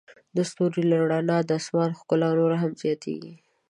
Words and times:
د 0.35 0.37
ستوري 0.49 0.83
له 0.91 0.97
رڼا 1.11 1.37
د 1.45 1.49
آسمان 1.59 1.89
ښکلا 1.99 2.29
نوره 2.39 2.57
هم 2.63 2.71
زیاتیږي. 2.81 3.33